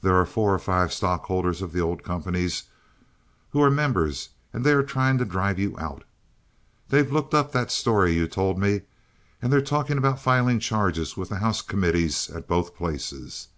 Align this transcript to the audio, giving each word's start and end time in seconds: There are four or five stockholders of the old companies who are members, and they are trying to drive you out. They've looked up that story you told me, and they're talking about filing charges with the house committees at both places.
There 0.00 0.14
are 0.14 0.24
four 0.24 0.54
or 0.54 0.60
five 0.60 0.92
stockholders 0.92 1.60
of 1.60 1.72
the 1.72 1.80
old 1.80 2.04
companies 2.04 2.62
who 3.50 3.60
are 3.60 3.68
members, 3.68 4.28
and 4.52 4.64
they 4.64 4.70
are 4.70 4.84
trying 4.84 5.18
to 5.18 5.24
drive 5.24 5.58
you 5.58 5.76
out. 5.76 6.04
They've 6.90 7.10
looked 7.10 7.34
up 7.34 7.50
that 7.50 7.72
story 7.72 8.12
you 8.12 8.28
told 8.28 8.60
me, 8.60 8.82
and 9.42 9.52
they're 9.52 9.60
talking 9.60 9.98
about 9.98 10.20
filing 10.20 10.60
charges 10.60 11.16
with 11.16 11.30
the 11.30 11.38
house 11.38 11.62
committees 11.62 12.30
at 12.30 12.46
both 12.46 12.76
places. 12.76 13.48